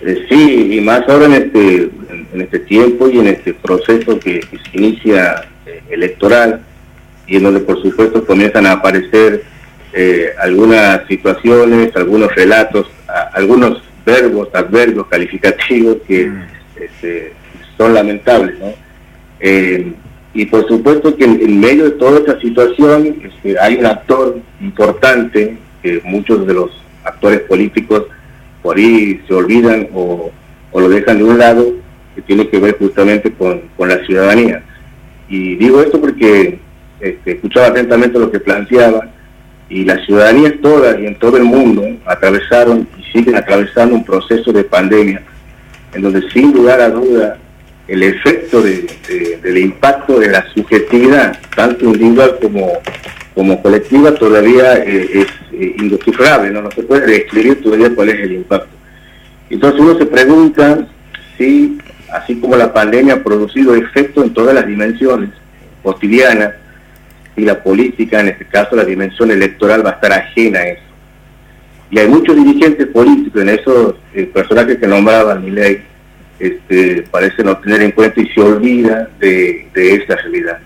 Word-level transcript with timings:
Eh, 0.00 0.26
sí, 0.28 0.76
y 0.76 0.80
más 0.80 1.08
ahora 1.08 1.26
en 1.26 1.32
este, 1.32 1.90
en, 2.32 2.40
este 2.40 2.58
tiempo 2.60 3.08
y 3.08 3.18
en 3.18 3.28
este 3.28 3.54
proceso 3.54 4.18
que, 4.18 4.40
se 4.40 4.78
inicia 4.78 5.46
eh, 5.64 5.82
electoral 5.90 6.60
y 7.26 7.36
en 7.36 7.44
donde 7.44 7.60
por 7.60 7.80
supuesto 7.82 8.24
comienzan 8.24 8.66
a 8.66 8.72
aparecer 8.72 9.42
eh, 9.92 10.30
algunas 10.38 11.06
situaciones, 11.08 11.96
algunos 11.96 12.34
relatos, 12.34 12.86
algunos 13.32 13.82
verbos, 14.04 14.48
adverbios, 14.52 15.06
calificativos 15.06 15.96
que 16.06 16.26
mm. 16.26 16.42
este, 16.80 17.32
son 17.76 17.94
lamentables. 17.94 18.58
¿no? 18.58 18.86
y 20.32 20.44
por 20.46 20.66
supuesto 20.66 21.16
que 21.16 21.24
en, 21.24 21.60
medio 21.60 21.84
de 21.84 21.90
toda 21.92 22.18
esta 22.18 22.40
situación 22.40 23.16
este, 23.22 23.58
hay 23.58 23.76
un 23.76 23.86
actor 23.86 24.38
importante 24.60 25.56
que 25.82 26.00
muchos 26.04 26.46
de 26.46 26.54
los 26.54 26.70
actores 27.04 27.40
políticos 27.40 28.04
por 28.66 28.78
ahí 28.78 29.22
se 29.28 29.32
olvidan 29.32 29.86
o, 29.94 30.32
lo 30.74 30.88
dejan 30.88 31.18
de 31.18 31.22
un 31.22 31.38
lado, 31.38 31.72
que 32.16 32.22
tiene 32.22 32.48
que 32.48 32.58
ver 32.58 32.76
justamente 32.76 33.32
con, 33.32 33.62
la 33.78 34.04
ciudadanía. 34.04 34.60
Y 35.28 35.54
digo 35.54 35.80
esto 35.80 36.00
porque 36.00 36.58
este, 36.98 37.32
escuchaba 37.34 37.68
atentamente 37.68 38.18
lo 38.18 38.28
que 38.28 38.40
planteaba 38.40 39.06
y 39.68 39.84
las 39.84 40.04
ciudadanías 40.04 40.54
todas 40.60 40.98
y 40.98 41.06
en 41.06 41.14
todo 41.14 41.36
el 41.36 41.44
mundo 41.44 41.84
atravesaron 42.06 42.88
y 42.98 43.04
siguen 43.12 43.36
atravesando 43.36 43.94
un 43.94 44.04
proceso 44.04 44.52
de 44.52 44.64
pandemia 44.64 45.22
en 45.94 46.02
donde 46.02 46.28
sin 46.32 46.52
lugar 46.52 46.80
a 46.80 46.90
duda 46.90 47.38
el 47.86 48.02
efecto 48.02 48.62
del 48.62 49.58
impacto 49.58 50.18
de 50.18 50.28
la 50.28 50.44
subjetividad, 50.52 51.38
tanto 51.54 51.84
individual 51.84 52.36
como 52.42 52.72
como 53.36 53.62
colectiva 53.62 54.14
todavía 54.14 54.78
eh, 54.78 55.10
es 55.12 55.26
eh, 55.52 55.76
¿no? 55.78 56.70
se 56.70 56.82
puede 56.82 57.06
describir 57.06 57.62
todavía 57.62 57.94
cuál 57.94 58.08
es 58.08 58.20
el 58.20 58.32
impacto. 58.32 58.74
Entonces 59.50 59.78
uno 59.78 59.96
se 59.98 60.06
pregunta 60.06 60.88
si, 61.36 61.78
así 62.10 62.40
como 62.40 62.56
la 62.56 62.72
pandemia 62.72 63.14
ha 63.14 63.22
producido 63.22 63.76
efecto 63.76 64.24
en 64.24 64.32
todas 64.32 64.54
las 64.54 64.66
dimensiones 64.66 65.30
cotidianas, 65.82 66.54
y 67.36 67.42
la 67.42 67.62
política, 67.62 68.20
en 68.20 68.28
este 68.28 68.46
caso 68.46 68.74
la 68.74 68.84
dimensión 68.84 69.30
electoral, 69.30 69.84
va 69.84 69.90
a 69.90 69.94
estar 69.94 70.12
ajena 70.12 70.60
a 70.60 70.68
eso. 70.68 70.82
Y 71.90 71.98
hay 71.98 72.08
muchos 72.08 72.34
dirigentes 72.34 72.86
políticos 72.86 73.42
en 73.42 73.50
esos 73.50 73.96
eh, 74.14 74.24
personajes 74.32 74.78
que 74.78 74.86
nombraban 74.86 75.44
mi 75.44 75.50
ley, 75.50 75.82
este, 76.38 77.02
parece 77.10 77.44
no 77.44 77.58
tener 77.58 77.82
en 77.82 77.90
cuenta 77.92 78.18
y 78.20 78.28
se 78.28 78.40
olvida 78.40 79.10
de, 79.20 79.68
de 79.74 79.94
esta 79.94 80.16
realidad. 80.16 80.58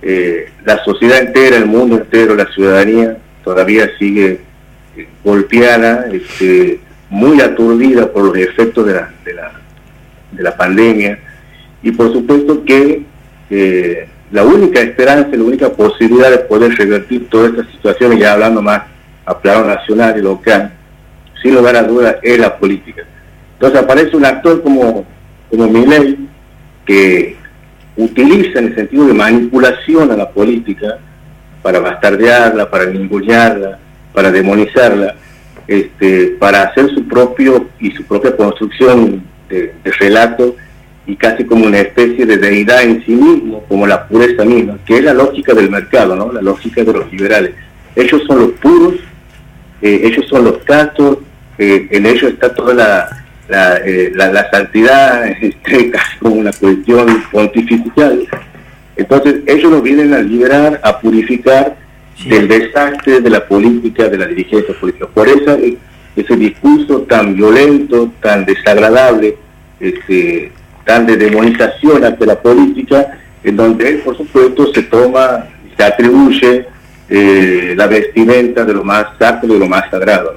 Eh, 0.00 0.50
la 0.64 0.82
sociedad 0.84 1.18
entera, 1.18 1.56
el 1.56 1.66
mundo 1.66 1.96
entero, 1.96 2.34
la 2.34 2.46
ciudadanía 2.52 3.16
todavía 3.42 3.90
sigue 3.98 4.40
eh, 4.96 5.08
golpeada, 5.24 6.06
este, 6.12 6.80
muy 7.10 7.40
aturdida 7.40 8.12
por 8.12 8.24
los 8.24 8.36
efectos 8.36 8.86
de 8.86 8.94
la, 8.94 9.10
de 10.32 10.42
la, 10.42 10.56
pandemia 10.56 11.18
y 11.82 11.90
por 11.90 12.12
supuesto 12.12 12.64
que 12.64 13.02
eh, 13.50 14.08
la 14.30 14.44
única 14.44 14.80
esperanza, 14.80 15.30
la 15.32 15.42
única 15.42 15.70
posibilidad 15.70 16.30
de 16.30 16.38
poder 16.38 16.76
revertir 16.76 17.28
todas 17.28 17.50
estas 17.50 17.68
situaciones, 17.72 18.20
ya 18.20 18.34
hablando 18.34 18.60
más 18.60 18.82
a 19.24 19.38
plano 19.38 19.66
nacional 19.66 20.16
y 20.18 20.22
local, 20.22 20.72
sin 21.42 21.54
lugar 21.54 21.76
a 21.76 21.82
dudas, 21.82 22.16
es 22.22 22.38
la 22.38 22.56
política. 22.56 23.02
Entonces 23.54 23.80
aparece 23.80 24.16
un 24.16 24.24
actor 24.24 24.62
como, 24.62 25.06
como 25.50 25.68
Miley, 25.68 26.28
que 26.84 27.36
utiliza 27.98 28.60
en 28.60 28.66
el 28.66 28.74
sentido 28.76 29.06
de 29.06 29.12
manipulación 29.12 30.10
a 30.12 30.16
la 30.16 30.30
política 30.30 30.98
para 31.62 31.80
bastardearla, 31.80 32.70
para 32.70 32.86
ningunearla, 32.86 33.78
para 34.14 34.30
demonizarla, 34.30 35.16
este, 35.66 36.36
para 36.38 36.62
hacer 36.62 36.88
su 36.94 37.06
propio 37.06 37.68
y 37.80 37.90
su 37.90 38.04
propia 38.04 38.36
construcción 38.36 39.24
de, 39.50 39.74
relato 39.98 40.54
y 41.06 41.16
casi 41.16 41.44
como 41.44 41.66
una 41.66 41.80
especie 41.80 42.24
de 42.24 42.36
deidad 42.36 42.82
en 42.82 43.04
sí 43.04 43.12
mismo, 43.12 43.64
como 43.68 43.86
la 43.86 44.06
pureza 44.06 44.44
misma, 44.44 44.78
que 44.86 44.98
es 44.98 45.04
la 45.04 45.14
lógica 45.14 45.52
del 45.52 45.68
mercado, 45.68 46.14
¿no? 46.14 46.32
la 46.32 46.42
lógica 46.42 46.84
de 46.84 46.92
los 46.92 47.10
liberales. 47.12 47.54
Ellos 47.96 48.22
son 48.28 48.38
los 48.38 48.50
puros, 48.52 48.94
eh, 49.82 50.02
ellos 50.04 50.26
son 50.28 50.44
los 50.44 50.58
castos, 50.58 51.18
eh, 51.58 51.88
en 51.90 52.06
ellos 52.06 52.30
está 52.32 52.54
toda 52.54 52.74
la, 52.74 53.17
la, 53.48 53.78
eh, 53.78 54.12
la, 54.14 54.50
santidad 54.50 55.26
este, 55.40 55.90
casi 55.90 56.18
como 56.18 56.36
una 56.36 56.52
cuestión 56.52 57.24
pontifical. 57.30 58.26
Entonces 58.96 59.36
ellos 59.46 59.70
nos 59.70 59.82
vienen 59.82 60.12
a 60.12 60.18
liberar, 60.18 60.80
a 60.82 60.98
purificar 61.00 61.76
del 62.26 62.48
desastre 62.48 63.20
de 63.20 63.30
la 63.30 63.46
política, 63.46 64.08
de 64.08 64.18
la 64.18 64.26
dirigencia 64.26 64.74
política. 64.78 65.06
Por 65.06 65.28
eso 65.28 65.56
ese 66.16 66.36
discurso 66.36 67.02
tan 67.02 67.36
violento, 67.36 68.10
tan 68.20 68.44
desagradable, 68.44 69.36
este, 69.78 70.50
tan 70.84 71.06
de 71.06 71.16
demonización 71.16 72.04
ante 72.04 72.26
la 72.26 72.40
política, 72.40 73.18
en 73.44 73.56
donde 73.56 73.92
por 74.04 74.16
supuesto 74.16 74.72
se 74.72 74.82
toma, 74.82 75.46
se 75.76 75.84
atribuye 75.84 76.66
eh, 77.08 77.74
la 77.76 77.86
vestimenta 77.86 78.64
de 78.64 78.74
lo 78.74 78.82
más 78.82 79.06
sacro, 79.18 79.54
de 79.54 79.58
lo 79.60 79.68
más 79.68 79.88
sagrado. 79.90 80.34